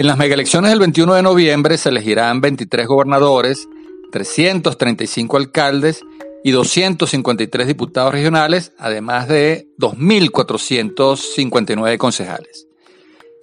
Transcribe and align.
En 0.00 0.06
las 0.06 0.16
megaelecciones 0.16 0.70
del 0.70 0.78
21 0.78 1.12
de 1.12 1.22
noviembre 1.22 1.76
se 1.76 1.90
elegirán 1.90 2.40
23 2.40 2.86
gobernadores, 2.86 3.68
335 4.12 5.36
alcaldes 5.36 6.06
y 6.42 6.52
253 6.52 7.66
diputados 7.66 8.10
regionales, 8.10 8.72
además 8.78 9.28
de 9.28 9.68
2.459 9.78 11.98
concejales. 11.98 12.66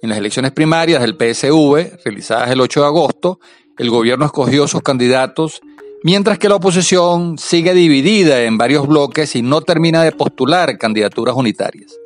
En 0.02 0.08
las 0.08 0.18
elecciones 0.18 0.50
primarias 0.50 1.00
del 1.00 1.14
PSV, 1.14 2.00
realizadas 2.04 2.50
el 2.50 2.60
8 2.60 2.80
de 2.80 2.86
agosto, 2.86 3.38
el 3.78 3.90
gobierno 3.90 4.26
escogió 4.26 4.66
sus 4.66 4.82
candidatos, 4.82 5.60
mientras 6.02 6.40
que 6.40 6.48
la 6.48 6.56
oposición 6.56 7.38
sigue 7.38 7.72
dividida 7.72 8.42
en 8.42 8.58
varios 8.58 8.88
bloques 8.88 9.36
y 9.36 9.42
no 9.42 9.60
termina 9.60 10.02
de 10.02 10.10
postular 10.10 10.76
candidaturas 10.76 11.36
unitarias. 11.36 11.97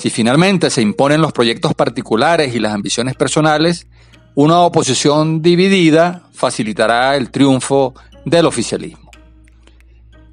Si 0.00 0.08
finalmente 0.08 0.70
se 0.70 0.80
imponen 0.80 1.20
los 1.20 1.30
proyectos 1.30 1.74
particulares 1.74 2.54
y 2.54 2.58
las 2.58 2.72
ambiciones 2.72 3.16
personales, 3.16 3.86
una 4.34 4.60
oposición 4.60 5.42
dividida 5.42 6.22
facilitará 6.32 7.16
el 7.16 7.30
triunfo 7.30 7.92
del 8.24 8.46
oficialismo. 8.46 9.10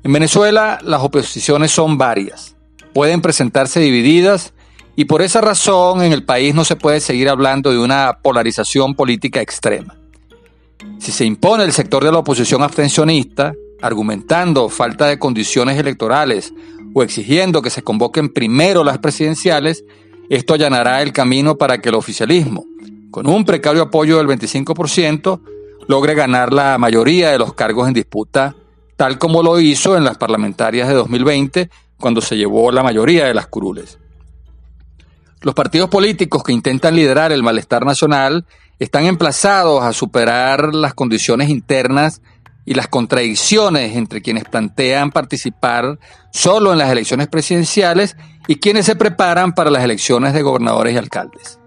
En 0.05 0.13
Venezuela 0.13 0.79
las 0.83 1.01
oposiciones 1.01 1.69
son 1.71 1.97
varias, 1.97 2.55
pueden 2.93 3.21
presentarse 3.21 3.81
divididas 3.81 4.53
y 4.95 5.03
por 5.03 5.21
esa 5.21 5.41
razón 5.41 6.01
en 6.01 6.13
el 6.13 6.23
país 6.23 6.55
no 6.55 6.63
se 6.63 6.77
puede 6.77 7.01
seguir 7.01 7.27
hablando 7.27 7.69
de 7.69 7.79
una 7.79 8.19
polarización 8.21 8.95
política 8.95 9.41
extrema. 9.41 9.97
Si 10.97 11.11
se 11.11 11.25
impone 11.25 11.65
el 11.65 11.73
sector 11.73 12.05
de 12.05 12.13
la 12.13 12.19
oposición 12.19 12.63
abstencionista, 12.63 13.51
argumentando 13.81 14.69
falta 14.69 15.07
de 15.07 15.19
condiciones 15.19 15.77
electorales 15.77 16.53
o 16.93 17.03
exigiendo 17.03 17.61
que 17.61 17.69
se 17.69 17.83
convoquen 17.83 18.29
primero 18.29 18.83
las 18.83 18.97
presidenciales, 18.99 19.83
esto 20.29 20.53
allanará 20.53 21.01
el 21.01 21.13
camino 21.13 21.57
para 21.57 21.79
que 21.79 21.89
el 21.89 21.95
oficialismo, 21.95 22.65
con 23.11 23.27
un 23.27 23.45
precario 23.45 23.83
apoyo 23.83 24.17
del 24.17 24.27
25%, 24.27 25.41
logre 25.87 26.15
ganar 26.15 26.53
la 26.53 26.77
mayoría 26.77 27.31
de 27.31 27.39
los 27.39 27.53
cargos 27.53 27.87
en 27.87 27.93
disputa, 27.93 28.55
tal 28.95 29.17
como 29.17 29.43
lo 29.43 29.59
hizo 29.59 29.95
en 29.95 30.03
las 30.03 30.17
parlamentarias 30.17 30.87
de 30.87 30.95
2020, 30.95 31.69
cuando 31.99 32.21
se 32.21 32.35
llevó 32.35 32.71
la 32.71 32.83
mayoría 32.83 33.25
de 33.25 33.33
las 33.33 33.47
curules. 33.47 33.99
Los 35.41 35.53
partidos 35.53 35.89
políticos 35.89 36.43
que 36.43 36.51
intentan 36.51 36.95
liderar 36.95 37.31
el 37.31 37.43
malestar 37.43 37.85
nacional 37.85 38.45
están 38.79 39.05
emplazados 39.05 39.83
a 39.83 39.93
superar 39.93 40.73
las 40.73 40.93
condiciones 40.93 41.49
internas 41.49 42.21
y 42.67 42.73
las 42.73 42.89
contradicciones 42.89 43.95
entre 43.95 44.21
quienes 44.21 44.43
plantean 44.43 45.09
participar 45.11 45.97
solo 46.31 46.73
en 46.73 46.77
las 46.77 46.91
elecciones 46.91 47.29
presidenciales 47.29 48.17
y 48.45 48.57
quienes 48.57 48.85
se 48.85 48.97
preparan 48.97 49.53
para 49.53 49.71
las 49.71 49.85
elecciones 49.85 50.33
de 50.33 50.41
gobernadores 50.41 50.93
y 50.93 50.97
alcaldes. 50.97 51.59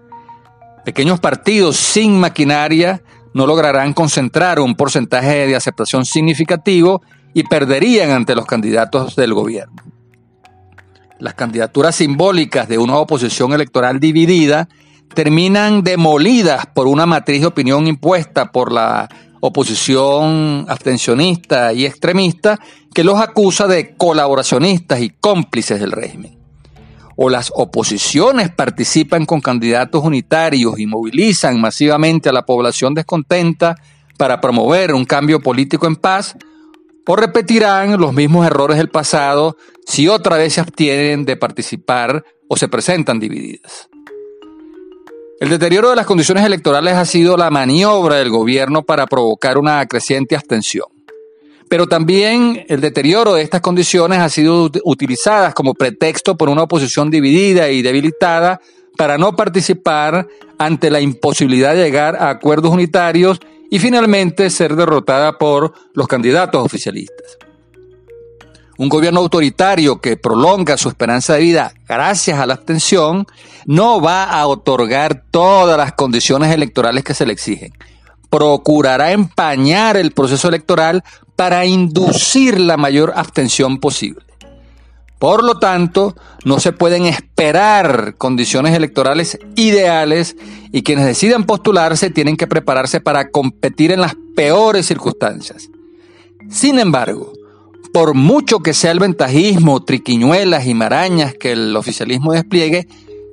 Pequeños 0.85 1.19
partidos 1.19 1.77
sin 1.77 2.19
maquinaria 2.19 3.01
no 3.33 3.47
lograrán 3.47 3.93
concentrar 3.93 4.59
un 4.59 4.75
porcentaje 4.75 5.47
de 5.47 5.55
aceptación 5.55 6.05
significativo 6.05 7.01
y 7.33 7.45
perderían 7.45 8.11
ante 8.11 8.35
los 8.35 8.45
candidatos 8.45 9.15
del 9.15 9.33
gobierno. 9.33 9.81
Las 11.17 11.33
candidaturas 11.33 11.95
simbólicas 11.95 12.67
de 12.67 12.77
una 12.77 12.97
oposición 12.97 13.53
electoral 13.53 13.99
dividida 13.99 14.69
terminan 15.15 15.81
demolidas 15.81 16.67
por 16.67 16.85
una 16.85 17.07
matriz 17.07 17.41
de 17.41 17.47
opinión 17.47 17.87
impuesta 17.87 18.51
por 18.51 18.71
la 18.71 19.09
oposición 19.41 20.65
abstencionista 20.69 21.73
y 21.73 21.85
extremista 21.85 22.59
que 22.93 23.03
los 23.03 23.19
acusa 23.19 23.67
de 23.67 23.95
colaboracionistas 23.95 25.01
y 25.01 25.09
cómplices 25.09 25.79
del 25.79 25.91
régimen. 25.91 26.39
O 27.17 27.29
las 27.29 27.51
oposiciones 27.53 28.49
participan 28.49 29.25
con 29.25 29.41
candidatos 29.41 30.03
unitarios 30.03 30.79
y 30.79 30.85
movilizan 30.85 31.59
masivamente 31.59 32.29
a 32.29 32.33
la 32.33 32.45
población 32.45 32.93
descontenta 32.93 33.75
para 34.17 34.39
promover 34.39 34.93
un 34.93 35.05
cambio 35.05 35.39
político 35.39 35.87
en 35.87 35.95
paz, 35.95 36.35
o 37.07 37.15
repetirán 37.17 37.99
los 37.99 38.13
mismos 38.13 38.45
errores 38.45 38.77
del 38.77 38.89
pasado 38.89 39.57
si 39.85 40.07
otra 40.07 40.37
vez 40.37 40.53
se 40.53 40.61
abstienen 40.61 41.25
de 41.25 41.35
participar 41.35 42.23
o 42.47 42.55
se 42.55 42.69
presentan 42.69 43.19
divididas. 43.19 43.90
El 45.41 45.49
deterioro 45.49 45.89
de 45.89 45.95
las 45.95 46.05
condiciones 46.05 46.45
electorales 46.45 46.93
ha 46.93 47.03
sido 47.03 47.35
la 47.35 47.49
maniobra 47.49 48.17
del 48.17 48.29
gobierno 48.29 48.83
para 48.83 49.07
provocar 49.07 49.57
una 49.57 49.83
creciente 49.87 50.35
abstención. 50.35 50.85
Pero 51.67 51.87
también 51.87 52.63
el 52.67 52.79
deterioro 52.79 53.33
de 53.33 53.41
estas 53.41 53.59
condiciones 53.59 54.19
ha 54.19 54.29
sido 54.29 54.69
utilizadas 54.83 55.55
como 55.55 55.73
pretexto 55.73 56.37
por 56.37 56.47
una 56.47 56.61
oposición 56.61 57.09
dividida 57.09 57.71
y 57.71 57.81
debilitada 57.81 58.61
para 58.95 59.17
no 59.17 59.35
participar 59.35 60.27
ante 60.59 60.91
la 60.91 61.01
imposibilidad 61.01 61.73
de 61.73 61.85
llegar 61.85 62.17
a 62.17 62.29
acuerdos 62.29 62.71
unitarios 62.71 63.39
y 63.71 63.79
finalmente 63.79 64.47
ser 64.51 64.75
derrotada 64.75 65.39
por 65.39 65.73
los 65.95 66.07
candidatos 66.07 66.63
oficialistas. 66.63 67.39
Un 68.81 68.89
gobierno 68.89 69.19
autoritario 69.19 70.01
que 70.01 70.17
prolonga 70.17 70.75
su 70.75 70.89
esperanza 70.89 71.35
de 71.35 71.41
vida 71.41 71.71
gracias 71.87 72.39
a 72.39 72.47
la 72.47 72.55
abstención 72.55 73.27
no 73.67 74.01
va 74.01 74.23
a 74.23 74.47
otorgar 74.47 75.23
todas 75.29 75.77
las 75.77 75.91
condiciones 75.91 76.51
electorales 76.51 77.03
que 77.03 77.13
se 77.13 77.27
le 77.27 77.33
exigen. 77.33 77.73
Procurará 78.31 79.11
empañar 79.11 79.97
el 79.97 80.13
proceso 80.13 80.47
electoral 80.47 81.03
para 81.35 81.63
inducir 81.63 82.59
la 82.59 82.75
mayor 82.75 83.13
abstención 83.15 83.77
posible. 83.79 84.25
Por 85.19 85.43
lo 85.43 85.59
tanto, 85.59 86.15
no 86.43 86.59
se 86.59 86.71
pueden 86.71 87.05
esperar 87.05 88.15
condiciones 88.17 88.75
electorales 88.75 89.37
ideales 89.55 90.35
y 90.71 90.81
quienes 90.81 91.05
decidan 91.05 91.43
postularse 91.43 92.09
tienen 92.09 92.35
que 92.35 92.47
prepararse 92.47 92.99
para 92.99 93.29
competir 93.29 93.91
en 93.91 94.01
las 94.01 94.15
peores 94.35 94.87
circunstancias. 94.87 95.69
Sin 96.49 96.79
embargo, 96.79 97.33
por 97.93 98.13
mucho 98.13 98.59
que 98.59 98.73
sea 98.73 98.91
el 98.91 98.99
ventajismo, 98.99 99.83
triquiñuelas 99.83 100.65
y 100.65 100.73
marañas 100.73 101.33
que 101.33 101.51
el 101.51 101.75
oficialismo 101.75 102.33
despliegue, 102.33 102.87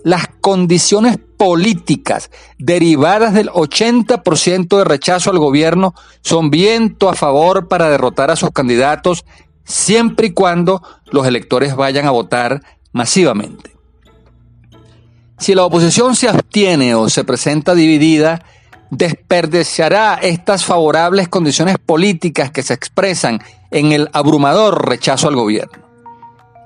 las 0.05 0.29
condiciones 0.41 1.19
políticas 1.37 2.31
derivadas 2.59 3.35
del 3.35 3.49
80% 3.51 4.79
de 4.79 4.85
rechazo 4.85 5.31
al 5.31 5.39
gobierno 5.39 5.95
son 6.23 6.51
viento 6.51 7.09
a 7.09 7.15
favor 7.15 7.69
para 7.69 7.91
derrotar 7.91 8.31
a 8.31 8.37
sus 8.37 8.51
candidatos 8.51 9.25
siempre 9.65 10.29
y 10.29 10.33
cuando 10.33 10.83
los 11.07 11.27
electores 11.27 11.77
vayan 11.77 12.07
a 12.07 12.11
votar 12.11 12.63
masivamente. 12.93 13.77
Si 15.39 15.55
la 15.55 15.65
oposición 15.65 16.17
se 16.17 16.29
abstiene 16.29 16.95
o 16.95 17.09
se 17.09 17.23
presenta 17.23 17.75
dividida, 17.75 18.45
desperdiciará 18.91 20.19
estas 20.23 20.65
favorables 20.65 21.29
condiciones 21.29 21.77
políticas 21.79 22.51
que 22.51 22.63
se 22.63 22.75
expresan 22.75 23.41
en 23.71 23.93
el 23.93 24.09
abrumador 24.13 24.89
rechazo 24.89 25.29
al 25.29 25.37
gobierno. 25.37 25.87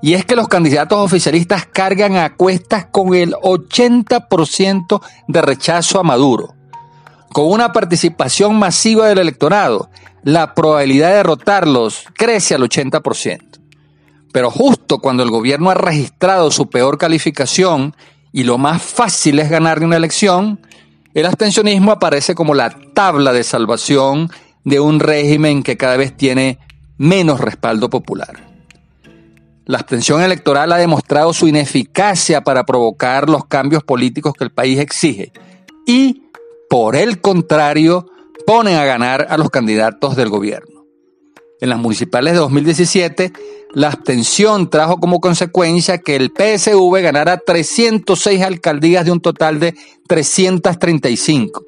Y 0.03 0.15
es 0.15 0.25
que 0.25 0.34
los 0.34 0.49
candidatos 0.49 0.99
oficialistas 0.99 1.66
cargan 1.66 2.16
a 2.16 2.34
cuestas 2.34 2.87
con 2.87 3.15
el 3.15 3.34
80% 3.34 5.00
de 5.28 5.43
rechazo 5.43 6.00
a 6.00 6.03
Maduro. 6.03 6.55
Con 7.32 7.47
una 7.50 7.72
participación 7.72 8.59
masiva 8.59 9.06
del 9.06 9.19
electorado, 9.19 9.88
la 10.25 10.55
probabilidad 10.55 11.11
de 11.11 11.16
derrotarlos 11.16 12.05
crece 12.15 12.55
al 12.55 12.62
80%. 12.62 13.61
Pero 14.32 14.50
justo 14.50 14.99
cuando 14.99 15.22
el 15.22 15.31
gobierno 15.31 15.71
ha 15.71 15.75
registrado 15.75 16.50
su 16.50 16.69
peor 16.69 16.99
calificación 16.99 17.94
y 18.32 18.44
lo 18.44 18.59
más 18.59 18.82
fácil 18.82 19.38
es 19.38 19.50
ganar 19.50 19.84
una 19.84 19.97
elección, 19.97 20.61
el 21.15 21.27
abstencionismo 21.27 21.93
aparece 21.93 22.34
como 22.34 22.55
la 22.55 22.71
tabla 22.95 23.33
de 23.33 23.45
salvación 23.45 24.31
de 24.65 24.81
un 24.81 25.00
régimen 25.00 25.62
que 25.62 25.77
cada 25.77 25.97
vez 25.97 26.17
tiene 26.17 26.59
menos 26.97 27.41
respaldo 27.41 27.91
popular. 27.91 28.53
La 29.65 29.78
abstención 29.78 30.23
electoral 30.23 30.73
ha 30.73 30.77
demostrado 30.77 31.33
su 31.33 31.47
ineficacia 31.47 32.43
para 32.43 32.65
provocar 32.65 33.29
los 33.29 33.47
cambios 33.47 33.85
políticos 33.85 34.35
que 34.37 34.44
el 34.44 34.50
país 34.50 34.79
exige 34.79 35.32
y, 35.87 36.25
por 36.69 36.97
el 36.97 37.20
contrario, 37.20 38.06
ponen 38.47 38.76
a 38.76 38.85
ganar 38.85 39.26
a 39.31 39.37
los 39.37 39.50
candidatos 39.50 40.17
del 40.17 40.31
gobierno. 40.31 40.85
En 41.61 41.69
las 41.69 41.79
municipales 41.79 42.32
de 42.32 42.41
2017, 42.41 43.32
la 43.75 43.89
abstención 43.89 44.69
trajo 44.69 44.99
como 44.99 45.21
consecuencia 45.21 45.99
que 45.99 46.17
el 46.17 46.33
PSV 46.37 47.01
ganara 47.03 47.39
306 47.39 48.43
alcaldías 48.43 49.05
de 49.05 49.13
un 49.13 49.21
total 49.21 49.61
de 49.61 49.77
335. 50.07 51.65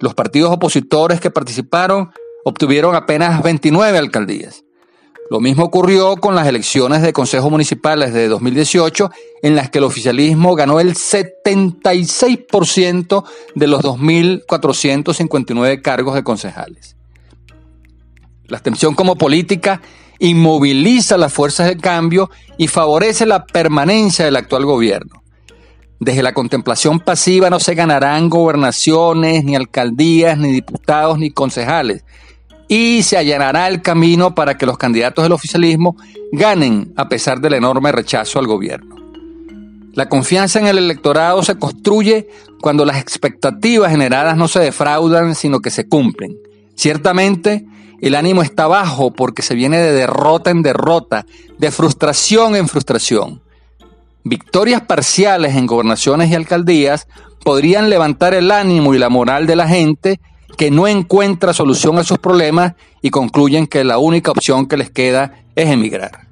Los 0.00 0.14
partidos 0.14 0.50
opositores 0.50 1.20
que 1.20 1.30
participaron 1.30 2.10
obtuvieron 2.44 2.94
apenas 2.94 3.42
29 3.42 3.98
alcaldías. 3.98 4.64
Lo 5.30 5.40
mismo 5.40 5.64
ocurrió 5.64 6.16
con 6.16 6.34
las 6.34 6.46
elecciones 6.46 7.02
de 7.02 7.12
consejos 7.12 7.50
municipales 7.50 8.12
de 8.12 8.28
2018, 8.28 9.10
en 9.42 9.56
las 9.56 9.70
que 9.70 9.78
el 9.78 9.84
oficialismo 9.84 10.54
ganó 10.54 10.78
el 10.80 10.94
76% 10.94 13.24
de 13.54 13.66
los 13.66 13.82
2.459 13.82 15.80
cargos 15.80 16.14
de 16.14 16.22
concejales. 16.22 16.96
La 18.48 18.58
abstención 18.58 18.94
como 18.94 19.16
política 19.16 19.80
inmoviliza 20.22 21.18
las 21.18 21.32
fuerzas 21.32 21.66
de 21.66 21.76
cambio 21.76 22.30
y 22.56 22.68
favorece 22.68 23.26
la 23.26 23.44
permanencia 23.44 24.24
del 24.24 24.36
actual 24.36 24.64
gobierno. 24.64 25.20
Desde 25.98 26.22
la 26.22 26.32
contemplación 26.32 27.00
pasiva 27.00 27.50
no 27.50 27.58
se 27.58 27.74
ganarán 27.74 28.28
gobernaciones, 28.28 29.44
ni 29.44 29.56
alcaldías, 29.56 30.38
ni 30.38 30.52
diputados, 30.52 31.18
ni 31.18 31.32
concejales. 31.32 32.04
Y 32.68 33.02
se 33.02 33.16
allanará 33.16 33.66
el 33.66 33.82
camino 33.82 34.32
para 34.34 34.56
que 34.56 34.64
los 34.64 34.78
candidatos 34.78 35.24
del 35.24 35.32
oficialismo 35.32 35.96
ganen 36.30 36.92
a 36.96 37.08
pesar 37.08 37.40
del 37.40 37.54
enorme 37.54 37.90
rechazo 37.90 38.38
al 38.38 38.46
gobierno. 38.46 38.94
La 39.92 40.08
confianza 40.08 40.60
en 40.60 40.68
el 40.68 40.78
electorado 40.78 41.42
se 41.42 41.56
construye 41.58 42.28
cuando 42.60 42.84
las 42.84 42.98
expectativas 42.98 43.90
generadas 43.90 44.36
no 44.36 44.46
se 44.46 44.60
defraudan, 44.60 45.34
sino 45.34 45.60
que 45.60 45.70
se 45.70 45.88
cumplen. 45.88 46.36
Ciertamente, 46.76 47.66
el 48.02 48.16
ánimo 48.16 48.42
está 48.42 48.66
bajo 48.66 49.12
porque 49.12 49.42
se 49.42 49.54
viene 49.54 49.78
de 49.78 49.92
derrota 49.92 50.50
en 50.50 50.62
derrota, 50.62 51.24
de 51.58 51.70
frustración 51.70 52.56
en 52.56 52.68
frustración. 52.68 53.40
Victorias 54.24 54.82
parciales 54.82 55.54
en 55.54 55.66
gobernaciones 55.66 56.28
y 56.28 56.34
alcaldías 56.34 57.06
podrían 57.44 57.88
levantar 57.88 58.34
el 58.34 58.50
ánimo 58.50 58.92
y 58.92 58.98
la 58.98 59.08
moral 59.08 59.46
de 59.46 59.54
la 59.54 59.68
gente 59.68 60.20
que 60.56 60.72
no 60.72 60.88
encuentra 60.88 61.52
solución 61.52 61.96
a 61.98 62.04
sus 62.04 62.18
problemas 62.18 62.74
y 63.02 63.10
concluyen 63.10 63.68
que 63.68 63.84
la 63.84 63.98
única 63.98 64.32
opción 64.32 64.66
que 64.66 64.76
les 64.76 64.90
queda 64.90 65.44
es 65.54 65.68
emigrar. 65.68 66.26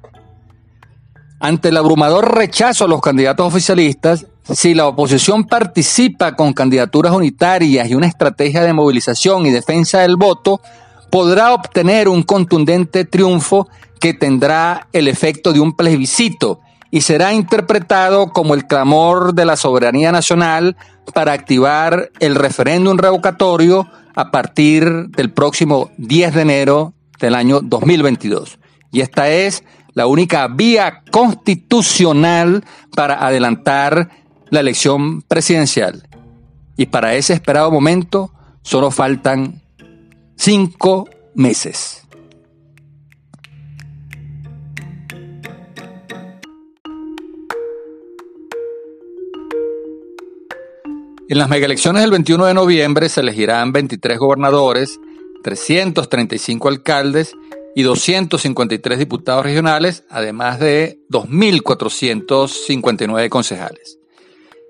Ante 1.38 1.68
el 1.68 1.76
abrumador 1.76 2.34
rechazo 2.34 2.84
a 2.84 2.88
los 2.88 3.00
candidatos 3.00 3.46
oficialistas, 3.46 4.26
si 4.42 4.74
la 4.74 4.88
oposición 4.88 5.44
participa 5.44 6.34
con 6.34 6.52
candidaturas 6.52 7.12
unitarias 7.12 7.88
y 7.88 7.94
una 7.94 8.08
estrategia 8.08 8.62
de 8.62 8.72
movilización 8.72 9.46
y 9.46 9.50
defensa 9.50 10.00
del 10.00 10.16
voto, 10.16 10.60
podrá 11.10 11.52
obtener 11.52 12.08
un 12.08 12.22
contundente 12.22 13.04
triunfo 13.04 13.68
que 14.00 14.14
tendrá 14.14 14.88
el 14.92 15.08
efecto 15.08 15.52
de 15.52 15.60
un 15.60 15.74
plebiscito 15.74 16.60
y 16.90 17.02
será 17.02 17.32
interpretado 17.32 18.32
como 18.32 18.54
el 18.54 18.66
clamor 18.66 19.34
de 19.34 19.44
la 19.44 19.56
soberanía 19.56 20.10
nacional 20.12 20.76
para 21.14 21.32
activar 21.32 22.10
el 22.20 22.34
referéndum 22.34 22.96
revocatorio 22.96 23.88
a 24.14 24.30
partir 24.30 25.08
del 25.08 25.30
próximo 25.30 25.90
10 25.98 26.34
de 26.34 26.42
enero 26.42 26.94
del 27.20 27.34
año 27.34 27.60
2022. 27.60 28.58
Y 28.92 29.02
esta 29.02 29.30
es 29.30 29.62
la 29.94 30.06
única 30.06 30.48
vía 30.48 31.02
constitucional 31.10 32.64
para 32.94 33.24
adelantar 33.26 34.08
la 34.48 34.60
elección 34.60 35.22
presidencial. 35.22 36.08
Y 36.76 36.86
para 36.86 37.14
ese 37.14 37.34
esperado 37.34 37.70
momento 37.70 38.32
solo 38.62 38.90
faltan 38.90 39.62
cinco 40.40 41.08
meses. 41.34 42.02
En 51.28 51.36
las 51.36 51.50
megaelecciones 51.50 52.00
del 52.00 52.12
21 52.12 52.46
de 52.46 52.54
noviembre 52.54 53.10
se 53.10 53.20
elegirán 53.20 53.72
23 53.72 54.18
gobernadores, 54.18 54.98
335 55.44 56.68
alcaldes 56.68 57.34
y 57.76 57.82
253 57.82 58.98
diputados 58.98 59.44
regionales, 59.44 60.04
además 60.08 60.58
de 60.58 61.00
2.459 61.10 63.28
concejales. 63.28 63.98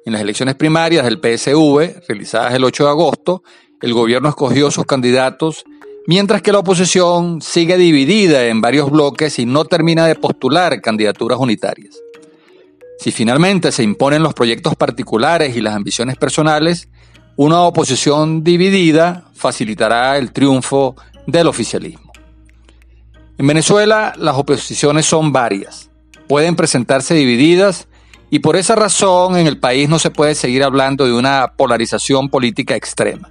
En 0.05 0.15
las 0.15 0.23
elecciones 0.23 0.57
primarias 0.57 1.05
del 1.05 1.21
PSV, 1.21 2.09
realizadas 2.09 2.55
el 2.55 2.65
8 2.65 2.85
de 2.85 2.91
agosto, 2.91 3.45
el 3.83 3.95
gobierno 3.95 4.29
escogió 4.29 4.71
sus 4.71 4.85
candidatos, 4.85 5.65
mientras 6.07 6.43
que 6.43 6.53
la 6.53 6.59
oposición 6.59 7.41
sigue 7.41 7.77
dividida 7.77 8.47
en 8.47 8.61
varios 8.61 8.91
bloques 8.91 9.39
y 9.39 9.47
no 9.47 9.65
termina 9.65 10.07
de 10.07 10.17
postular 10.17 10.81
candidaturas 10.81 11.39
unitarias. 11.39 11.97
Si 12.99 13.13
finalmente 13.13 13.73
se 13.73 13.83
imponen 13.83 14.23
los 14.23 14.35
proyectos 14.35 14.77
particulares 14.77 15.57
y 15.57 15.63
las 15.63 15.75
ambiciones 15.75 16.17
personales, 16.17 16.89
una 17.37 17.63
oposición 17.63 18.45
dividida 18.45 19.25
facilitará 19.35 20.19
el 20.19 20.33
triunfo 20.33 20.97
del 21.27 21.47
oficialismo. 21.47 22.13
En 23.39 23.47
Venezuela 23.47 24.13
las 24.19 24.37
oposiciones 24.37 25.07
son 25.07 25.33
varias, 25.33 25.91
pueden 26.29 26.57
presentarse 26.57 27.15
divididas 27.15 27.89
y 28.29 28.41
por 28.41 28.57
esa 28.57 28.75
razón 28.75 29.39
en 29.39 29.47
el 29.47 29.59
país 29.59 29.89
no 29.89 29.99
se 29.99 30.11
puede 30.11 30.35
seguir 30.35 30.63
hablando 30.63 31.07
de 31.07 31.15
una 31.15 31.55
polarización 31.57 32.29
política 32.29 32.77
extrema. 32.77 33.31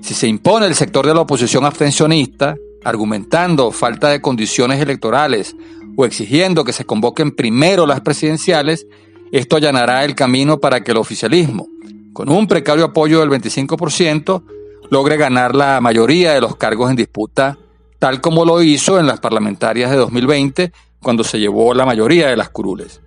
Si 0.00 0.14
se 0.14 0.26
impone 0.26 0.66
el 0.66 0.74
sector 0.74 1.06
de 1.06 1.14
la 1.14 1.20
oposición 1.20 1.64
abstencionista, 1.64 2.56
argumentando 2.84 3.70
falta 3.70 4.08
de 4.08 4.20
condiciones 4.20 4.80
electorales 4.80 5.54
o 5.96 6.04
exigiendo 6.04 6.64
que 6.64 6.72
se 6.72 6.84
convoquen 6.84 7.32
primero 7.32 7.86
las 7.86 8.00
presidenciales, 8.00 8.86
esto 9.32 9.56
allanará 9.56 10.04
el 10.04 10.14
camino 10.14 10.58
para 10.58 10.82
que 10.82 10.92
el 10.92 10.98
oficialismo, 10.98 11.68
con 12.12 12.30
un 12.30 12.46
precario 12.46 12.84
apoyo 12.84 13.20
del 13.20 13.30
25%, 13.30 14.42
logre 14.90 15.16
ganar 15.16 15.54
la 15.54 15.80
mayoría 15.80 16.32
de 16.32 16.40
los 16.40 16.56
cargos 16.56 16.90
en 16.90 16.96
disputa 16.96 17.58
tal 17.98 18.20
como 18.20 18.44
lo 18.44 18.62
hizo 18.62 18.98
en 18.98 19.06
las 19.06 19.20
parlamentarias 19.20 19.90
de 19.90 19.96
2020, 19.96 20.72
cuando 21.00 21.24
se 21.24 21.38
llevó 21.38 21.74
la 21.74 21.86
mayoría 21.86 22.28
de 22.28 22.36
las 22.36 22.48
curules. 22.50 23.00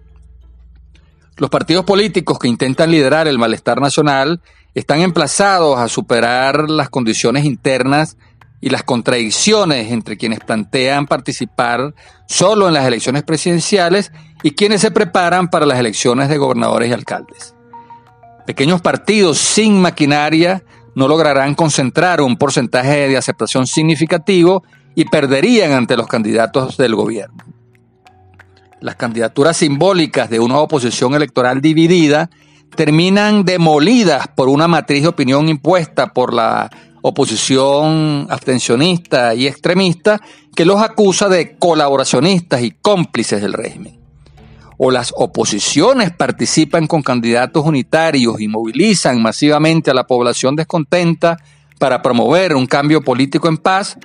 Los 1.37 1.49
partidos 1.49 1.85
políticos 1.85 2.37
que 2.37 2.47
intentan 2.47 2.91
liderar 2.91 3.27
el 3.27 3.39
malestar 3.39 3.81
nacional 3.81 4.41
están 4.73 5.01
emplazados 5.01 5.77
a 5.77 5.87
superar 5.87 6.69
las 6.69 6.89
condiciones 6.89 7.45
internas 7.45 8.17
y 8.61 8.69
las 8.69 8.83
contradicciones 8.83 9.91
entre 9.91 10.17
quienes 10.17 10.39
plantean 10.39 11.07
participar 11.07 11.93
solo 12.27 12.67
en 12.67 12.75
las 12.75 12.85
elecciones 12.85 13.23
presidenciales 13.23 14.11
y 14.43 14.51
quienes 14.51 14.81
se 14.81 14.91
preparan 14.91 15.49
para 15.49 15.65
las 15.65 15.79
elecciones 15.79 16.29
de 16.29 16.37
gobernadores 16.37 16.89
y 16.89 16.93
alcaldes. 16.93 17.55
Pequeños 18.45 18.81
partidos 18.81 19.37
sin 19.39 19.81
maquinaria 19.81 20.63
no 20.95 21.07
lograrán 21.07 21.55
concentrar 21.55 22.21
un 22.21 22.37
porcentaje 22.37 23.07
de 23.07 23.17
aceptación 23.17 23.65
significativo 23.65 24.63
y 24.95 25.05
perderían 25.05 25.71
ante 25.71 25.97
los 25.97 26.07
candidatos 26.07 26.77
del 26.77 26.95
gobierno. 26.95 27.43
Las 28.79 28.95
candidaturas 28.95 29.57
simbólicas 29.57 30.29
de 30.29 30.39
una 30.39 30.57
oposición 30.57 31.13
electoral 31.13 31.61
dividida 31.61 32.29
terminan 32.75 33.45
demolidas 33.45 34.27
por 34.29 34.49
una 34.49 34.67
matriz 34.67 35.03
de 35.03 35.09
opinión 35.09 35.49
impuesta 35.49 36.13
por 36.13 36.33
la 36.33 36.69
oposición 37.01 38.27
abstencionista 38.29 39.33
y 39.33 39.47
extremista 39.47 40.21
que 40.55 40.65
los 40.65 40.81
acusa 40.81 41.29
de 41.29 41.57
colaboracionistas 41.57 42.61
y 42.61 42.71
cómplices 42.71 43.41
del 43.41 43.53
régimen. 43.53 43.99
O 44.77 44.91
las 44.91 45.13
oposiciones 45.15 46.11
participan 46.11 46.87
con 46.87 47.03
candidatos 47.03 47.65
unitarios 47.65 48.39
y 48.41 48.47
movilizan 48.47 49.21
masivamente 49.21 49.91
a 49.91 49.93
la 49.93 50.07
población 50.07 50.55
descontenta 50.55 51.37
para 51.79 52.01
promover 52.01 52.55
un 52.55 52.67
cambio 52.67 53.01
político 53.01 53.47
en 53.47 53.57
paz, 53.57 53.97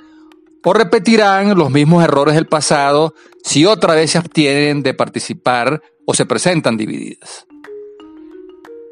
o 0.63 0.73
repetirán 0.73 1.57
los 1.57 1.71
mismos 1.71 2.03
errores 2.03 2.35
del 2.35 2.45
pasado 2.45 3.13
si 3.41 3.65
otra 3.65 3.95
vez 3.95 4.11
se 4.11 4.17
abstienen 4.17 4.83
de 4.83 4.93
participar 4.93 5.81
o 6.05 6.13
se 6.13 6.25
presentan 6.25 6.75
divididas. 6.75 7.47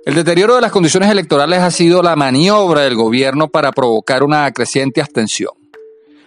El 0.05 0.13
deterioro 0.13 0.53
de 0.53 0.61
las 0.61 0.71
condiciones 0.71 1.09
electorales 1.09 1.61
ha 1.61 1.71
sido 1.71 2.03
la 2.03 2.15
maniobra 2.15 2.81
del 2.81 2.93
gobierno 2.93 3.47
para 3.47 3.71
provocar 3.71 4.21
una 4.23 4.51
creciente 4.51 5.01
abstención. 5.01 5.53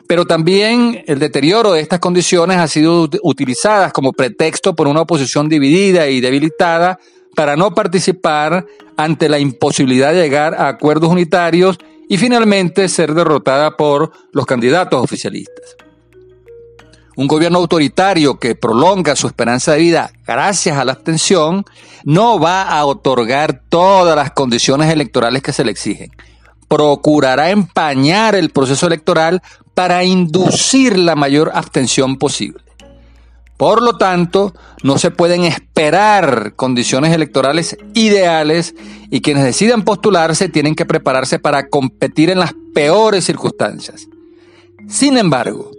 Pero 0.08 0.26
también 0.26 1.04
el 1.06 1.20
deterioro 1.20 1.70
de 1.70 1.80
estas 1.80 2.00
condiciones 2.00 2.56
ha 2.56 2.66
sido 2.66 3.08
utilizadas 3.22 3.92
como 3.92 4.12
pretexto 4.12 4.74
por 4.74 4.88
una 4.88 5.02
oposición 5.02 5.48
dividida 5.48 6.08
y 6.08 6.20
debilitada 6.20 6.98
para 7.36 7.54
no 7.54 7.72
participar 7.72 8.66
ante 8.96 9.28
la 9.28 9.38
imposibilidad 9.38 10.12
de 10.12 10.22
llegar 10.22 10.56
a 10.56 10.66
acuerdos 10.66 11.12
unitarios 11.12 11.78
y 12.08 12.16
finalmente 12.16 12.88
ser 12.88 13.14
derrotada 13.14 13.76
por 13.76 14.10
los 14.32 14.44
candidatos 14.44 15.00
oficialistas. 15.00 15.76
Un 17.18 17.26
gobierno 17.26 17.58
autoritario 17.58 18.38
que 18.38 18.54
prolonga 18.54 19.16
su 19.16 19.26
esperanza 19.26 19.72
de 19.72 19.78
vida 19.78 20.12
gracias 20.24 20.78
a 20.78 20.84
la 20.84 20.92
abstención 20.92 21.64
no 22.04 22.38
va 22.38 22.62
a 22.62 22.84
otorgar 22.84 23.60
todas 23.68 24.14
las 24.14 24.30
condiciones 24.30 24.88
electorales 24.92 25.42
que 25.42 25.52
se 25.52 25.64
le 25.64 25.72
exigen. 25.72 26.12
Procurará 26.68 27.50
empañar 27.50 28.36
el 28.36 28.50
proceso 28.50 28.86
electoral 28.86 29.42
para 29.74 30.04
inducir 30.04 30.96
la 30.96 31.16
mayor 31.16 31.50
abstención 31.54 32.18
posible. 32.18 32.62
Por 33.56 33.82
lo 33.82 33.96
tanto, 33.96 34.54
no 34.84 34.96
se 34.96 35.10
pueden 35.10 35.42
esperar 35.42 36.54
condiciones 36.54 37.12
electorales 37.12 37.76
ideales 37.94 38.76
y 39.10 39.22
quienes 39.22 39.42
decidan 39.42 39.82
postularse 39.82 40.48
tienen 40.48 40.76
que 40.76 40.86
prepararse 40.86 41.40
para 41.40 41.68
competir 41.68 42.30
en 42.30 42.38
las 42.38 42.54
peores 42.72 43.24
circunstancias. 43.24 44.06
Sin 44.86 45.18
embargo, 45.18 45.72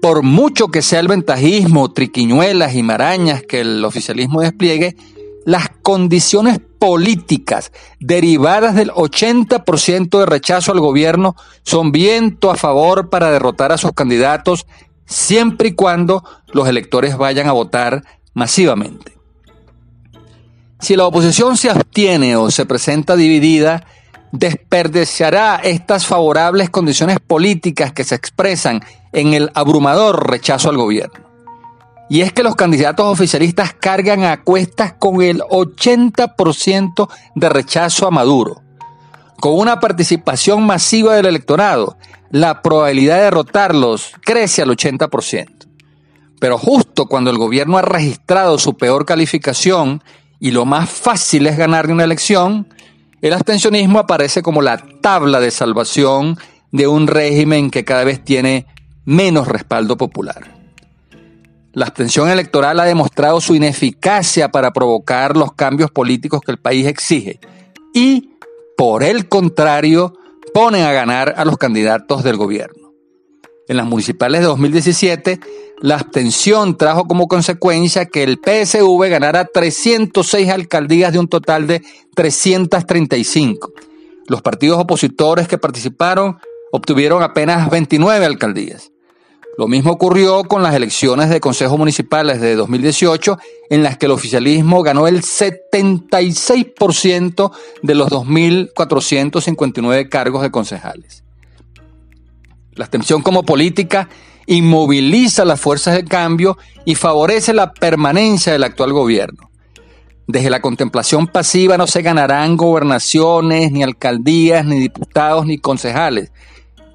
por 0.00 0.22
mucho 0.22 0.68
que 0.68 0.82
sea 0.82 1.00
el 1.00 1.08
ventajismo, 1.08 1.92
triquiñuelas 1.92 2.74
y 2.74 2.82
marañas 2.82 3.42
que 3.42 3.60
el 3.60 3.84
oficialismo 3.84 4.40
despliegue, 4.40 4.96
las 5.44 5.70
condiciones 5.82 6.60
políticas 6.78 7.72
derivadas 8.00 8.74
del 8.74 8.90
80% 8.90 10.18
de 10.18 10.26
rechazo 10.26 10.72
al 10.72 10.80
gobierno 10.80 11.36
son 11.62 11.90
viento 11.90 12.50
a 12.50 12.56
favor 12.56 13.08
para 13.08 13.30
derrotar 13.30 13.72
a 13.72 13.78
sus 13.78 13.92
candidatos 13.92 14.66
siempre 15.06 15.68
y 15.68 15.72
cuando 15.72 16.22
los 16.52 16.68
electores 16.68 17.16
vayan 17.16 17.48
a 17.48 17.52
votar 17.52 18.04
masivamente. 18.34 19.16
Si 20.80 20.94
la 20.94 21.06
oposición 21.06 21.56
se 21.56 21.70
abstiene 21.70 22.36
o 22.36 22.50
se 22.50 22.66
presenta 22.66 23.16
dividida, 23.16 23.84
desperdiciará 24.32 25.56
estas 25.56 26.06
favorables 26.06 26.70
condiciones 26.70 27.18
políticas 27.20 27.92
que 27.92 28.04
se 28.04 28.14
expresan 28.14 28.82
en 29.12 29.34
el 29.34 29.50
abrumador 29.54 30.30
rechazo 30.30 30.70
al 30.70 30.76
gobierno. 30.76 31.28
Y 32.10 32.22
es 32.22 32.32
que 32.32 32.42
los 32.42 32.56
candidatos 32.56 33.06
oficialistas 33.06 33.74
cargan 33.74 34.24
a 34.24 34.42
cuestas 34.42 34.94
con 34.94 35.20
el 35.22 35.40
80% 35.40 37.08
de 37.34 37.48
rechazo 37.48 38.06
a 38.06 38.10
Maduro. 38.10 38.62
Con 39.40 39.58
una 39.58 39.78
participación 39.78 40.64
masiva 40.64 41.14
del 41.14 41.26
electorado, 41.26 41.96
la 42.30 42.62
probabilidad 42.62 43.16
de 43.16 43.24
derrotarlos 43.24 44.12
crece 44.22 44.62
al 44.62 44.70
80%. 44.70 45.68
Pero 46.40 46.56
justo 46.56 47.06
cuando 47.06 47.30
el 47.30 47.38
gobierno 47.38 47.78
ha 47.78 47.82
registrado 47.82 48.58
su 48.58 48.76
peor 48.76 49.04
calificación 49.04 50.02
y 50.40 50.52
lo 50.52 50.64
más 50.64 50.88
fácil 50.88 51.46
es 51.46 51.56
ganar 51.56 51.90
una 51.90 52.04
elección, 52.04 52.68
el 53.20 53.32
abstencionismo 53.32 53.98
aparece 53.98 54.42
como 54.42 54.62
la 54.62 54.78
tabla 55.00 55.40
de 55.40 55.50
salvación 55.50 56.38
de 56.70 56.86
un 56.86 57.06
régimen 57.06 57.70
que 57.70 57.84
cada 57.84 58.04
vez 58.04 58.22
tiene 58.22 58.66
menos 59.08 59.48
respaldo 59.48 59.96
popular. 59.96 60.54
La 61.72 61.86
abstención 61.86 62.28
electoral 62.28 62.78
ha 62.78 62.84
demostrado 62.84 63.40
su 63.40 63.54
ineficacia 63.54 64.50
para 64.50 64.74
provocar 64.74 65.34
los 65.34 65.54
cambios 65.54 65.90
políticos 65.90 66.42
que 66.44 66.52
el 66.52 66.58
país 66.58 66.86
exige 66.86 67.40
y, 67.94 68.32
por 68.76 69.02
el 69.02 69.26
contrario, 69.26 70.12
ponen 70.52 70.84
a 70.84 70.92
ganar 70.92 71.32
a 71.38 71.46
los 71.46 71.56
candidatos 71.56 72.22
del 72.22 72.36
gobierno. 72.36 72.92
En 73.66 73.78
las 73.78 73.86
municipales 73.86 74.42
de 74.42 74.46
2017, 74.46 75.40
la 75.80 75.94
abstención 75.94 76.76
trajo 76.76 77.06
como 77.06 77.28
consecuencia 77.28 78.04
que 78.04 78.24
el 78.24 78.38
PSV 78.38 79.08
ganara 79.08 79.46
306 79.46 80.50
alcaldías 80.50 81.14
de 81.14 81.18
un 81.18 81.28
total 81.28 81.66
de 81.66 81.82
335. 82.14 83.72
Los 84.26 84.42
partidos 84.42 84.78
opositores 84.78 85.48
que 85.48 85.56
participaron 85.56 86.36
obtuvieron 86.72 87.22
apenas 87.22 87.70
29 87.70 88.26
alcaldías. 88.26 88.92
Lo 89.58 89.66
mismo 89.66 89.90
ocurrió 89.90 90.44
con 90.44 90.62
las 90.62 90.74
elecciones 90.76 91.28
de 91.30 91.40
consejos 91.40 91.76
municipales 91.76 92.40
de 92.40 92.54
2018, 92.54 93.38
en 93.70 93.82
las 93.82 93.98
que 93.98 94.06
el 94.06 94.12
oficialismo 94.12 94.84
ganó 94.84 95.08
el 95.08 95.22
76% 95.22 97.50
de 97.82 97.94
los 97.96 98.08
2.459 98.08 100.08
cargos 100.08 100.42
de 100.42 100.52
concejales. 100.52 101.24
La 102.74 102.84
abstención 102.84 103.20
como 103.20 103.42
política 103.42 104.08
inmoviliza 104.46 105.44
las 105.44 105.60
fuerzas 105.60 105.96
de 105.96 106.04
cambio 106.04 106.56
y 106.84 106.94
favorece 106.94 107.52
la 107.52 107.72
permanencia 107.72 108.52
del 108.52 108.62
actual 108.62 108.92
gobierno. 108.92 109.50
Desde 110.28 110.50
la 110.50 110.60
contemplación 110.60 111.26
pasiva 111.26 111.76
no 111.76 111.88
se 111.88 112.02
ganarán 112.02 112.56
gobernaciones, 112.56 113.72
ni 113.72 113.82
alcaldías, 113.82 114.64
ni 114.64 114.78
diputados, 114.78 115.46
ni 115.46 115.58
concejales, 115.58 116.30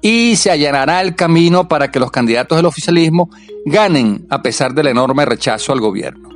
y 0.06 0.36
se 0.36 0.50
allanará 0.50 1.00
el 1.00 1.14
camino 1.14 1.66
para 1.66 1.90
que 1.90 1.98
los 1.98 2.10
candidatos 2.10 2.56
del 2.56 2.66
oficialismo 2.66 3.30
ganen 3.64 4.26
a 4.28 4.42
pesar 4.42 4.74
del 4.74 4.88
enorme 4.88 5.24
rechazo 5.24 5.72
al 5.72 5.80
gobierno. 5.80 6.28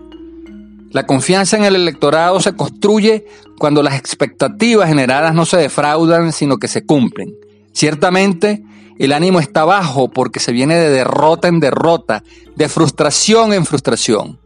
La 0.91 1.05
confianza 1.05 1.59
en 1.59 1.65
el 1.65 1.77
electorado 1.77 2.41
se 2.41 2.55
construye 2.55 3.27
cuando 3.59 3.83
las 3.83 3.99
expectativas 3.99 4.89
generadas 4.89 5.35
no 5.35 5.45
se 5.45 5.59
defraudan, 5.59 6.33
sino 6.33 6.57
que 6.57 6.67
se 6.67 6.87
cumplen. 6.87 7.35
Ciertamente, 7.75 8.63
el 8.99 9.13
ánimo 9.13 9.39
está 9.39 9.67
bajo 9.67 10.09
porque 10.09 10.41
se 10.41 10.53
viene 10.53 10.75
de 10.77 10.89
derrota 10.89 11.49
en 11.49 11.61
derrota, 11.61 12.23
de 12.57 12.71
frustración 12.71 13.53
en 13.53 13.67
frustración. 13.67 14.39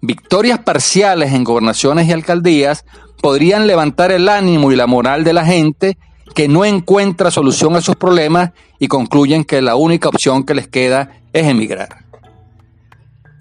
Victorias 0.00 0.60
parciales 0.60 1.34
en 1.34 1.44
gobernaciones 1.44 2.08
y 2.08 2.12
alcaldías 2.12 2.86
podrían 3.20 3.66
levantar 3.66 4.10
el 4.10 4.26
ánimo 4.26 4.72
y 4.72 4.76
la 4.76 4.86
moral 4.86 5.22
de 5.22 5.34
la 5.34 5.44
gente 5.44 5.98
que 6.34 6.48
no 6.48 6.64
encuentra 6.64 7.30
solución 7.30 7.76
a 7.76 7.80
sus 7.80 7.96
problemas 7.96 8.50
y 8.78 8.88
concluyen 8.88 9.44
que 9.44 9.62
la 9.62 9.76
única 9.76 10.08
opción 10.08 10.44
que 10.44 10.54
les 10.54 10.68
queda 10.68 11.10
es 11.32 11.46
emigrar. 11.46 12.04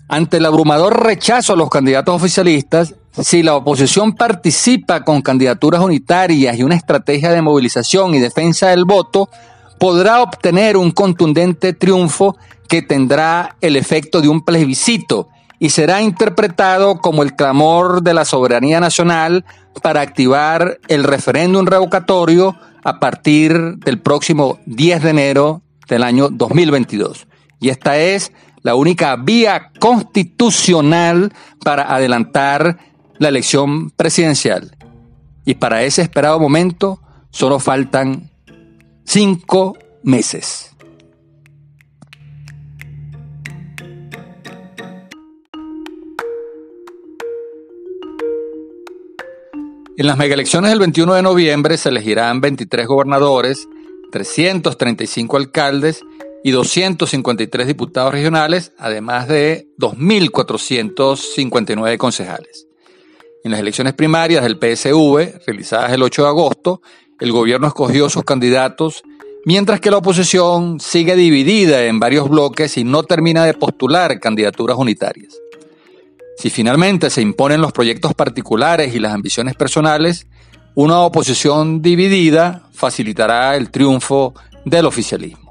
Ante 0.09 0.37
el 0.37 0.45
abrumador 0.45 1.03
rechazo 1.03 1.53
a 1.53 1.57
los 1.57 1.69
candidatos 1.69 2.15
oficialistas, 2.15 2.95
si 3.11 3.43
la 3.43 3.55
oposición 3.55 4.13
participa 4.13 5.03
con 5.03 5.21
candidaturas 5.21 5.81
unitarias 5.81 6.57
y 6.57 6.63
una 6.63 6.75
estrategia 6.75 7.31
de 7.31 7.41
movilización 7.41 8.13
y 8.15 8.19
defensa 8.19 8.69
del 8.69 8.85
voto, 8.85 9.29
podrá 9.79 10.21
obtener 10.21 10.77
un 10.77 10.91
contundente 10.91 11.73
triunfo 11.73 12.37
que 12.69 12.81
tendrá 12.81 13.55
el 13.61 13.75
efecto 13.75 14.21
de 14.21 14.27
un 14.27 14.41
plebiscito 14.41 15.27
y 15.59 15.69
será 15.69 16.01
interpretado 16.01 16.99
como 16.99 17.23
el 17.23 17.35
clamor 17.35 18.03
de 18.03 18.13
la 18.13 18.25
soberanía 18.25 18.79
nacional 18.79 19.45
para 19.81 20.01
activar 20.01 20.79
el 20.87 21.03
referéndum 21.03 21.65
revocatorio 21.65 22.55
a 22.87 23.01
partir 23.01 23.79
del 23.79 23.99
próximo 23.99 24.59
10 24.65 25.03
de 25.03 25.09
enero 25.09 25.61
del 25.89 26.03
año 26.03 26.29
2022. 26.29 27.27
Y 27.59 27.67
esta 27.67 27.97
es 27.97 28.31
la 28.61 28.75
única 28.75 29.17
vía 29.17 29.71
constitucional 29.77 31.33
para 31.65 31.93
adelantar 31.93 32.77
la 33.17 33.27
elección 33.27 33.89
presidencial. 33.89 34.77
Y 35.43 35.55
para 35.55 35.83
ese 35.83 36.01
esperado 36.01 36.39
momento 36.39 37.01
solo 37.29 37.59
faltan 37.59 38.31
cinco 39.03 39.77
meses. 40.01 40.73
En 49.99 50.05
las 50.05 50.19
megaelecciones 50.19 50.69
del 50.69 50.77
21 50.77 51.15
de 51.15 51.23
noviembre 51.23 51.75
se 51.75 51.89
elegirán 51.89 52.39
23 52.39 52.85
gobernadores, 52.85 53.67
335 54.11 55.37
alcaldes 55.37 56.03
y 56.43 56.51
253 56.51 57.65
diputados 57.65 58.11
regionales, 58.11 58.73
además 58.77 59.27
de 59.27 59.69
2.459 59.79 61.97
concejales. 61.97 62.67
En 63.43 63.49
las 63.49 63.59
elecciones 63.59 63.95
primarias 63.95 64.43
del 64.43 64.59
PSV, 64.59 65.43
realizadas 65.47 65.91
el 65.91 66.03
8 66.03 66.21
de 66.21 66.27
agosto, 66.27 66.83
el 67.19 67.31
gobierno 67.31 67.65
escogió 67.65 68.07
sus 68.07 68.23
candidatos, 68.23 69.01
mientras 69.45 69.79
que 69.79 69.89
la 69.89 69.97
oposición 69.97 70.79
sigue 70.79 71.15
dividida 71.15 71.85
en 71.85 71.99
varios 71.99 72.29
bloques 72.29 72.77
y 72.77 72.83
no 72.83 73.01
termina 73.01 73.45
de 73.45 73.55
postular 73.55 74.19
candidaturas 74.19 74.77
unitarias. 74.77 75.39
Si 76.37 76.51
finalmente 76.51 77.09
se 77.09 77.21
imponen 77.21 77.61
los 77.61 77.71
proyectos 77.71 78.13
particulares 78.13 78.93
y 78.93 78.99
las 78.99 79.13
ambiciones 79.13 79.55
personales, 79.55 80.27
una 80.75 80.99
oposición 80.99 81.81
dividida 81.81 82.69
facilitará 82.71 83.55
el 83.55 83.71
triunfo 83.71 84.35
del 84.63 84.85
oficialismo. 84.85 85.49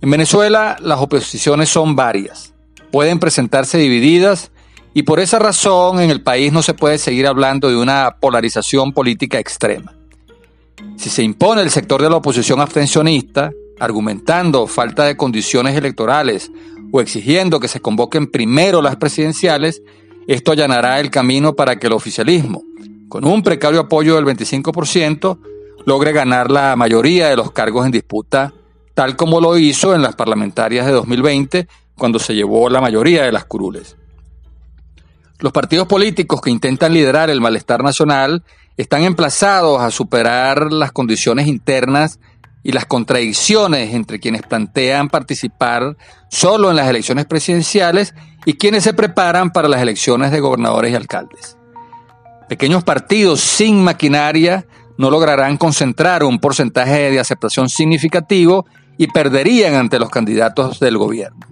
En 0.00 0.10
Venezuela 0.10 0.76
las 0.80 0.98
oposiciones 0.98 1.68
son 1.68 1.94
varias, 1.94 2.52
pueden 2.90 3.20
presentarse 3.20 3.78
divididas 3.78 4.50
y 4.94 5.04
por 5.04 5.20
esa 5.20 5.38
razón 5.38 6.00
en 6.00 6.10
el 6.10 6.22
país 6.22 6.52
no 6.52 6.62
se 6.62 6.74
puede 6.74 6.98
seguir 6.98 7.28
hablando 7.28 7.68
de 7.68 7.76
una 7.76 8.16
polarización 8.18 8.92
política 8.92 9.38
extrema. 9.38 9.94
Si 10.96 11.08
se 11.08 11.22
impone 11.22 11.62
el 11.62 11.70
sector 11.70 12.02
de 12.02 12.10
la 12.10 12.16
oposición 12.16 12.60
abstencionista, 12.60 13.52
argumentando 13.78 14.66
falta 14.66 15.04
de 15.04 15.16
condiciones 15.16 15.76
electorales 15.76 16.50
o 16.92 17.00
exigiendo 17.00 17.58
que 17.58 17.68
se 17.68 17.80
convoquen 17.80 18.30
primero 18.30 18.82
las 18.82 18.96
presidenciales, 18.96 19.82
esto 20.28 20.52
allanará 20.52 21.00
el 21.00 21.10
camino 21.10 21.54
para 21.54 21.76
que 21.76 21.88
el 21.88 21.94
oficialismo, 21.94 22.62
con 23.08 23.24
un 23.24 23.42
precario 23.42 23.80
apoyo 23.80 24.14
del 24.14 24.26
25%, 24.26 25.38
logre 25.86 26.12
ganar 26.12 26.50
la 26.50 26.76
mayoría 26.76 27.28
de 27.28 27.36
los 27.36 27.50
cargos 27.50 27.86
en 27.86 27.92
disputa, 27.92 28.52
tal 28.94 29.16
como 29.16 29.40
lo 29.40 29.56
hizo 29.58 29.94
en 29.94 30.02
las 30.02 30.14
parlamentarias 30.14 30.86
de 30.86 30.92
2020, 30.92 31.66
cuando 31.96 32.18
se 32.18 32.34
llevó 32.34 32.68
la 32.68 32.80
mayoría 32.80 33.24
de 33.24 33.32
las 33.32 33.46
curules. 33.46 33.96
Los 35.38 35.52
partidos 35.52 35.88
políticos 35.88 36.40
que 36.40 36.50
intentan 36.50 36.92
liderar 36.92 37.30
el 37.30 37.40
malestar 37.40 37.82
nacional 37.82 38.44
están 38.76 39.02
emplazados 39.02 39.80
a 39.80 39.90
superar 39.90 40.72
las 40.72 40.92
condiciones 40.92 41.46
internas 41.46 42.20
y 42.62 42.72
las 42.72 42.86
contradicciones 42.86 43.94
entre 43.94 44.20
quienes 44.20 44.42
plantean 44.42 45.08
participar 45.08 45.96
solo 46.28 46.70
en 46.70 46.76
las 46.76 46.88
elecciones 46.88 47.26
presidenciales 47.26 48.14
y 48.44 48.54
quienes 48.54 48.84
se 48.84 48.94
preparan 48.94 49.50
para 49.50 49.68
las 49.68 49.82
elecciones 49.82 50.30
de 50.30 50.40
gobernadores 50.40 50.92
y 50.92 50.94
alcaldes. 50.94 51.56
Pequeños 52.48 52.84
partidos 52.84 53.40
sin 53.40 53.82
maquinaria 53.82 54.66
no 54.98 55.10
lograrán 55.10 55.56
concentrar 55.56 56.22
un 56.22 56.38
porcentaje 56.38 57.10
de 57.10 57.18
aceptación 57.18 57.68
significativo 57.68 58.66
y 58.98 59.08
perderían 59.08 59.74
ante 59.74 59.98
los 59.98 60.10
candidatos 60.10 60.78
del 60.78 60.98
gobierno. 60.98 61.46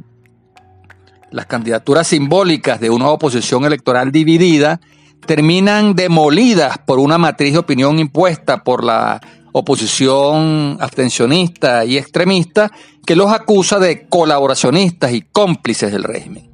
Las 1.31 1.47
candidaturas 1.47 2.09
simbólicas 2.09 2.81
de 2.81 2.91
una 2.91 3.09
oposición 3.09 3.65
electoral 3.65 4.13
dividida 4.13 4.81
terminan 5.27 5.95
demolidas 5.95 6.79
por 6.79 6.99
una 6.99 7.19
matriz 7.19 7.53
de 7.53 7.59
opinión 7.59 7.99
impuesta 7.99 8.65
por 8.65 8.85
la 8.85 9.21
oposición 9.53 10.77
abstencionista 10.81 11.85
y 11.85 11.99
extremista 11.99 12.71
que 13.07 13.17
los 13.17 13.33
acusa 13.33 13.79
de 13.79 14.07
colaboracionistas 14.09 15.13
y 15.13 15.23
cómplices 15.23 15.93
del 15.93 16.05
régimen. 16.05 16.49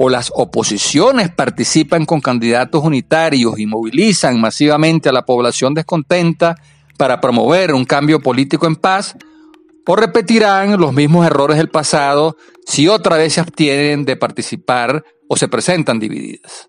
o 0.00 0.08
las 0.08 0.30
oposiciones 0.32 1.28
participan 1.28 2.06
con 2.06 2.20
candidatos 2.20 2.84
unitarios 2.84 3.58
y 3.58 3.66
movilizan 3.66 4.40
masivamente 4.40 5.08
a 5.08 5.12
la 5.12 5.26
población 5.26 5.74
descontenta 5.74 6.54
para 6.96 7.20
promover 7.20 7.74
un 7.74 7.84
cambio 7.84 8.20
político 8.20 8.68
en 8.68 8.76
paz, 8.76 9.16
o 9.90 9.96
repetirán 9.96 10.78
los 10.78 10.92
mismos 10.92 11.26
errores 11.26 11.56
del 11.56 11.70
pasado 11.70 12.36
si 12.66 12.88
otra 12.88 13.16
vez 13.16 13.32
se 13.32 13.40
abstienen 13.40 14.04
de 14.04 14.16
participar 14.16 15.02
o 15.28 15.36
se 15.36 15.48
presentan 15.48 15.98
divididas. 15.98 16.68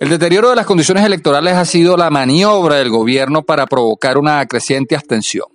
El 0.00 0.10
deterioro 0.10 0.50
de 0.50 0.54
las 0.54 0.66
condiciones 0.66 1.04
electorales 1.04 1.54
ha 1.54 1.64
sido 1.64 1.96
la 1.96 2.08
maniobra 2.08 2.76
del 2.76 2.88
gobierno 2.88 3.42
para 3.42 3.66
provocar 3.66 4.16
una 4.16 4.46
creciente 4.46 4.94
abstención. 4.94 5.46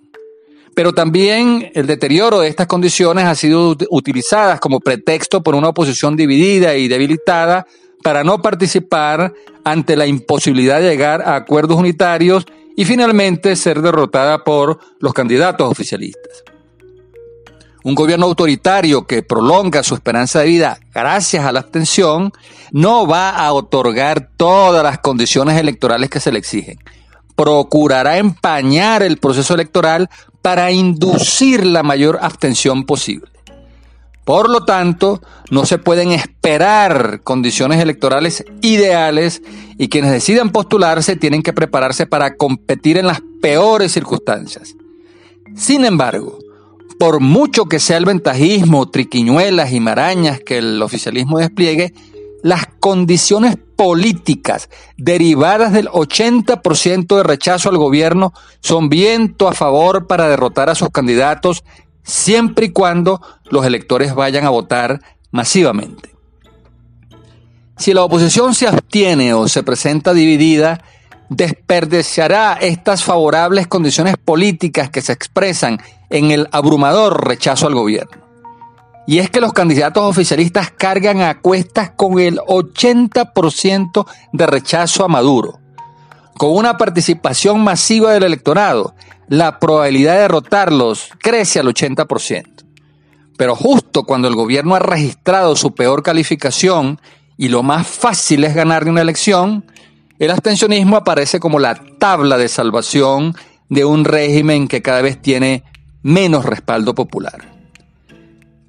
Pero 0.74 0.92
también 0.92 1.70
el 1.74 1.86
deterioro 1.86 2.40
de 2.40 2.48
estas 2.48 2.66
condiciones 2.66 3.24
ha 3.24 3.34
sido 3.36 3.74
utilizadas 3.88 4.60
como 4.60 4.80
pretexto 4.80 5.42
por 5.42 5.54
una 5.54 5.68
oposición 5.68 6.14
dividida 6.14 6.76
y 6.76 6.88
debilitada 6.88 7.66
para 8.02 8.22
no 8.22 8.42
participar 8.42 9.32
ante 9.64 9.96
la 9.96 10.06
imposibilidad 10.06 10.80
de 10.80 10.90
llegar 10.90 11.22
a 11.22 11.36
acuerdos 11.36 11.78
unitarios 11.78 12.44
y 12.76 12.84
finalmente 12.84 13.56
ser 13.56 13.80
derrotada 13.80 14.44
por 14.44 14.78
los 14.98 15.14
candidatos 15.14 15.70
oficialistas. 15.70 16.44
Un 17.84 17.94
gobierno 17.94 18.24
autoritario 18.24 19.06
que 19.06 19.22
prolonga 19.22 19.82
su 19.82 19.94
esperanza 19.94 20.40
de 20.40 20.46
vida 20.46 20.78
gracias 20.94 21.44
a 21.44 21.52
la 21.52 21.60
abstención 21.60 22.32
no 22.72 23.06
va 23.06 23.28
a 23.28 23.52
otorgar 23.52 24.30
todas 24.38 24.82
las 24.82 25.00
condiciones 25.00 25.60
electorales 25.60 26.08
que 26.08 26.18
se 26.18 26.32
le 26.32 26.38
exigen. 26.38 26.78
Procurará 27.36 28.16
empañar 28.16 29.02
el 29.02 29.18
proceso 29.18 29.52
electoral 29.52 30.08
para 30.40 30.72
inducir 30.72 31.66
la 31.66 31.82
mayor 31.82 32.18
abstención 32.22 32.84
posible. 32.84 33.28
Por 34.24 34.48
lo 34.48 34.64
tanto, 34.64 35.20
no 35.50 35.66
se 35.66 35.76
pueden 35.76 36.10
esperar 36.10 37.20
condiciones 37.22 37.82
electorales 37.82 38.46
ideales 38.62 39.42
y 39.76 39.88
quienes 39.90 40.10
decidan 40.10 40.52
postularse 40.52 41.16
tienen 41.16 41.42
que 41.42 41.52
prepararse 41.52 42.06
para 42.06 42.36
competir 42.36 42.96
en 42.96 43.08
las 43.08 43.20
peores 43.42 43.92
circunstancias. 43.92 44.74
Sin 45.54 45.84
embargo, 45.84 46.38
por 46.98 47.20
mucho 47.20 47.66
que 47.66 47.80
sea 47.80 47.96
el 47.96 48.04
ventajismo, 48.04 48.88
triquiñuelas 48.88 49.72
y 49.72 49.80
marañas 49.80 50.40
que 50.40 50.58
el 50.58 50.82
oficialismo 50.82 51.38
despliegue, 51.38 51.92
las 52.42 52.66
condiciones 52.78 53.56
políticas 53.76 54.68
derivadas 54.96 55.72
del 55.72 55.88
80% 55.88 57.16
de 57.16 57.22
rechazo 57.22 57.70
al 57.70 57.78
gobierno 57.78 58.32
son 58.60 58.88
viento 58.88 59.48
a 59.48 59.54
favor 59.54 60.06
para 60.06 60.28
derrotar 60.28 60.68
a 60.68 60.74
sus 60.74 60.90
candidatos 60.90 61.64
siempre 62.02 62.66
y 62.66 62.72
cuando 62.72 63.20
los 63.50 63.64
electores 63.64 64.14
vayan 64.14 64.44
a 64.44 64.50
votar 64.50 65.00
masivamente. 65.30 66.14
Si 67.76 67.92
la 67.92 68.04
oposición 68.04 68.54
se 68.54 68.68
abstiene 68.68 69.34
o 69.34 69.48
se 69.48 69.62
presenta 69.62 70.14
dividida, 70.14 70.84
desperdiciará 71.28 72.58
estas 72.60 73.02
favorables 73.02 73.66
condiciones 73.66 74.16
políticas 74.22 74.90
que 74.90 75.00
se 75.00 75.12
expresan 75.12 75.80
en 76.14 76.30
el 76.30 76.48
abrumador 76.52 77.26
rechazo 77.26 77.66
al 77.66 77.74
gobierno. 77.74 78.22
Y 79.04 79.18
es 79.18 79.30
que 79.30 79.40
los 79.40 79.52
candidatos 79.52 80.04
oficialistas 80.04 80.70
cargan 80.70 81.20
a 81.20 81.40
cuestas 81.40 81.90
con 81.90 82.20
el 82.20 82.38
80% 82.38 84.06
de 84.32 84.46
rechazo 84.46 85.04
a 85.04 85.08
Maduro. 85.08 85.58
Con 86.38 86.52
una 86.56 86.78
participación 86.78 87.62
masiva 87.64 88.12
del 88.12 88.22
electorado, 88.22 88.94
la 89.28 89.58
probabilidad 89.58 90.14
de 90.14 90.20
derrotarlos 90.20 91.10
crece 91.18 91.58
al 91.58 91.66
80%. 91.66 92.44
Pero 93.36 93.56
justo 93.56 94.04
cuando 94.04 94.28
el 94.28 94.36
gobierno 94.36 94.76
ha 94.76 94.78
registrado 94.78 95.56
su 95.56 95.74
peor 95.74 96.04
calificación 96.04 97.00
y 97.36 97.48
lo 97.48 97.64
más 97.64 97.88
fácil 97.88 98.44
es 98.44 98.54
ganar 98.54 98.88
una 98.88 99.00
elección, 99.02 99.64
el 100.20 100.30
abstencionismo 100.30 100.96
aparece 100.96 101.40
como 101.40 101.58
la 101.58 101.74
tabla 101.98 102.38
de 102.38 102.48
salvación 102.48 103.34
de 103.68 103.84
un 103.84 104.04
régimen 104.04 104.68
que 104.68 104.80
cada 104.80 105.02
vez 105.02 105.20
tiene 105.20 105.64
menos 106.04 106.44
respaldo 106.44 106.94
popular. 106.94 107.50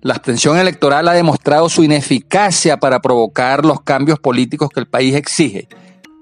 La 0.02 0.14
abstención 0.14 0.58
electoral 0.58 1.08
ha 1.08 1.14
demostrado 1.14 1.68
su 1.70 1.84
ineficacia 1.84 2.78
para 2.78 3.02
provocar 3.02 3.66
los 3.66 3.82
cambios 3.82 4.20
políticos 4.20 4.70
que 4.74 4.80
el 4.80 4.88
país 4.88 5.16
exige 5.16 5.68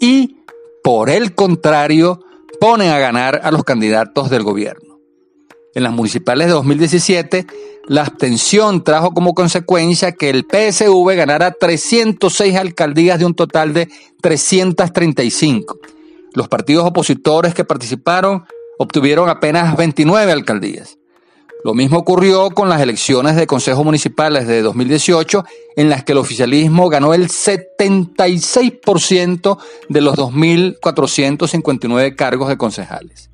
y, 0.02 0.38
por 0.84 1.10
el 1.10 1.36
contrario, 1.36 2.19
ponen 2.60 2.89
a 2.89 2.99
ganar 2.99 3.41
a 3.43 3.52
los 3.52 3.63
candidatos 3.63 4.30
del 4.30 4.43
gobierno. 4.43 4.99
En 5.76 5.84
las 5.84 5.91
municipales 5.91 6.47
de 6.47 6.54
2017, 6.54 7.47
la 7.88 8.02
abstención 8.02 8.84
trajo 8.84 9.12
como 9.12 9.34
consecuencia 9.34 10.13
que 10.13 10.30
el 10.30 10.45
PSV 10.49 11.15
ganara 11.15 11.52
306 11.52 12.56
alcaldías 12.56 13.19
de 13.19 13.26
un 13.26 13.36
total 13.36 13.73
de 13.73 13.89
335. 14.21 15.78
Los 16.34 16.47
partidos 16.47 16.86
opositores 16.86 17.54
que 17.54 17.65
participaron 17.65 18.45
obtuvieron 18.80 19.30
apenas 19.30 19.76
29 19.76 20.32
alcaldías. 20.32 20.97
Lo 21.63 21.73
mismo 21.73 21.97
ocurrió 21.99 22.52
con 22.52 22.67
las 22.67 22.82
elecciones 22.82 23.38
de 23.38 23.47
consejos 23.47 23.86
municipales 23.86 24.45
de 24.47 24.62
2018, 24.62 25.45
en 25.78 25.89
las 25.89 26.04
que 26.04 26.12
el 26.12 26.17
oficialismo 26.17 26.89
ganó 26.89 27.13
el 27.13 27.30
76% 27.30 29.58
de 29.88 30.02
los 30.02 30.17
2.459 30.17 32.17
cargos 32.17 32.49
de 32.49 32.58
concejales. 32.58 33.30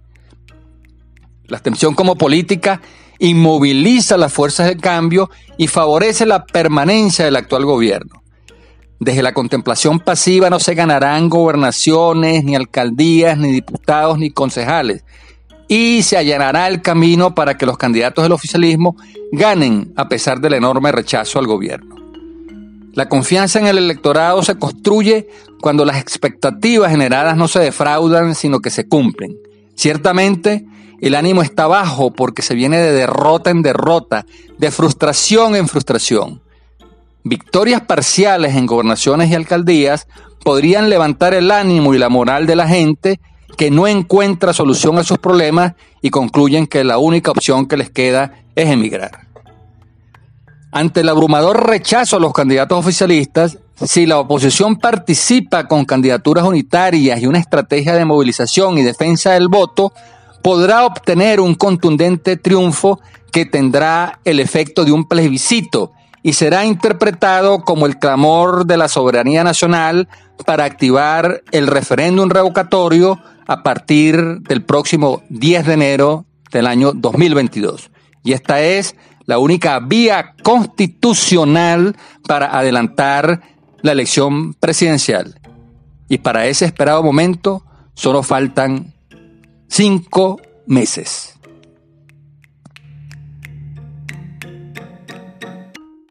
La 1.47 1.57
abstención 1.57 1.95
como 1.95 2.15
política 2.15 2.83
inmoviliza 3.17 4.15
las 4.15 4.31
fuerzas 4.31 4.67
de 4.67 4.77
cambio 4.77 5.31
y 5.57 5.65
favorece 5.65 6.27
la 6.27 6.45
permanencia 6.45 7.25
del 7.25 7.35
actual 7.35 7.65
gobierno. 7.65 8.21
Desde 8.99 9.23
la 9.23 9.33
contemplación 9.33 9.99
pasiva 9.99 10.51
no 10.51 10.59
se 10.59 10.75
ganarán 10.75 11.29
gobernaciones, 11.29 12.43
ni 12.43 12.55
alcaldías, 12.55 13.39
ni 13.39 13.51
diputados, 13.51 14.19
ni 14.19 14.29
concejales, 14.29 15.03
y 15.69 16.01
se 16.01 16.17
allanará 16.17 16.67
el 16.67 16.81
camino 16.81 17.35
para 17.35 17.55
que 17.55 17.67
los 17.67 17.77
candidatos 17.77 18.23
del 18.23 18.31
oficialismo 18.33 18.97
ganen 19.31 19.93
a 19.95 20.09
pesar 20.09 20.41
del 20.41 20.55
enorme 20.55 20.91
rechazo 20.91 21.37
al 21.37 21.45
gobierno. 21.45 21.95
La 22.93 23.07
confianza 23.07 23.59
en 23.59 23.67
el 23.67 23.77
electorado 23.77 24.41
se 24.43 24.55
construye 24.55 25.29
cuando 25.61 25.85
las 25.85 26.01
expectativas 26.01 26.89
generadas 26.89 27.37
no 27.37 27.47
se 27.47 27.59
defraudan, 27.59 28.33
sino 28.33 28.59
que 28.61 28.71
se 28.71 28.87
cumplen. 28.87 29.37
Ciertamente, 29.75 30.65
el 31.01 31.13
ánimo 31.13 31.43
está 31.43 31.67
bajo 31.67 32.11
porque 32.11 32.41
se 32.41 32.55
viene 32.55 32.77
de 32.77 32.91
derrota 32.91 33.51
en 33.51 33.61
derrota, 33.61 34.25
de 34.57 34.71
frustración 34.71 35.55
en 35.55 35.67
frustración. 35.67 36.41
Victorias 37.23 37.81
parciales 37.81 38.55
en 38.55 38.65
gobernaciones 38.65 39.29
y 39.29 39.35
alcaldías 39.35 40.07
podrían 40.43 40.89
levantar 40.89 41.35
el 41.35 41.51
ánimo 41.51 41.93
y 41.93 41.99
la 41.99 42.09
moral 42.09 42.47
de 42.47 42.55
la 42.55 42.67
gente 42.67 43.19
que 43.57 43.71
no 43.71 43.87
encuentra 43.87 44.53
solución 44.53 44.97
a 44.97 45.03
sus 45.03 45.17
problemas 45.17 45.73
y 46.01 46.09
concluyen 46.09 46.67
que 46.67 46.83
la 46.83 46.97
única 46.97 47.31
opción 47.31 47.67
que 47.67 47.77
les 47.77 47.89
queda 47.89 48.33
es 48.55 48.69
emigrar. 48.69 49.27
Ante 50.71 51.01
el 51.01 51.09
abrumador 51.09 51.67
rechazo 51.67 52.17
a 52.17 52.19
los 52.19 52.31
candidatos 52.31 52.77
oficialistas, 52.77 53.57
si 53.83 54.05
la 54.05 54.19
oposición 54.19 54.75
participa 54.75 55.67
con 55.67 55.85
candidaturas 55.85 56.43
unitarias 56.45 57.21
y 57.21 57.27
una 57.27 57.39
estrategia 57.39 57.93
de 57.93 58.05
movilización 58.05 58.77
y 58.77 58.83
defensa 58.83 59.31
del 59.31 59.47
voto, 59.47 59.93
podrá 60.43 60.85
obtener 60.85 61.39
un 61.39 61.55
contundente 61.55 62.37
triunfo 62.37 62.99
que 63.31 63.45
tendrá 63.45 64.19
el 64.25 64.39
efecto 64.39 64.85
de 64.85 64.91
un 64.91 65.05
plebiscito 65.05 65.91
y 66.21 66.33
será 66.33 66.65
interpretado 66.65 67.63
como 67.63 67.85
el 67.85 67.97
clamor 67.97 68.65
de 68.65 68.77
la 68.77 68.89
soberanía 68.89 69.43
nacional 69.43 70.07
para 70.45 70.65
activar 70.65 71.41
el 71.51 71.67
referéndum 71.67 72.29
revocatorio 72.29 73.19
a 73.49 73.63
partir 73.63 74.41
del 74.41 74.63
próximo 74.63 75.23
10 75.29 75.65
de 75.65 75.73
enero 75.73 76.25
del 76.51 76.67
año 76.67 76.93
2022. 76.93 77.89
Y 78.23 78.33
esta 78.33 78.61
es 78.61 78.95
la 79.25 79.39
única 79.39 79.79
vía 79.79 80.35
constitucional 80.43 81.97
para 82.27 82.55
adelantar 82.55 83.41
la 83.81 83.91
elección 83.91 84.53
presidencial. 84.53 85.41
Y 86.07 86.19
para 86.19 86.45
ese 86.45 86.65
esperado 86.65 87.01
momento 87.01 87.65
solo 87.95 88.21
faltan 88.21 88.93
cinco 89.67 90.39
meses. 90.67 91.38